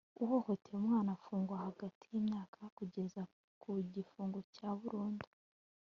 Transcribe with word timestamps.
uhohoteye 0.23 0.75
umwana 0.81 1.09
afungwa 1.17 1.55
hagati 1.65 2.03
y'imyaka 2.11 2.59
kugeza 2.77 3.21
ku 3.61 3.69
gifungo 3.93 4.39
cya 4.55 4.69
burundu 4.79 5.25